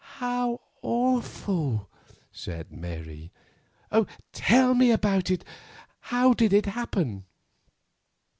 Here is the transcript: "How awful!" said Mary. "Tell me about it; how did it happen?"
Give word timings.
"How 0.17 0.61
awful!" 0.81 1.87
said 2.31 2.71
Mary. 2.71 3.31
"Tell 4.33 4.73
me 4.73 4.89
about 4.89 5.29
it; 5.29 5.45
how 5.99 6.33
did 6.33 6.53
it 6.53 6.65
happen?" 6.65 7.25